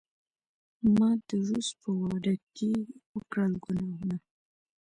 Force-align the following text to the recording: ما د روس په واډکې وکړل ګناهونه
ما 0.97 1.09
د 1.27 1.29
روس 1.47 1.67
په 1.81 1.89
واډکې 1.99 2.71
وکړل 3.15 3.53
ګناهونه 3.65 4.17